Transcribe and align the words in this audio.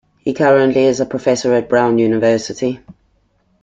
He 0.17 0.33
currently 0.33 0.85
is 0.85 0.99
a 0.99 1.05
professor 1.05 1.53
at 1.53 1.69
Brown 1.69 1.99
University. 1.99 2.79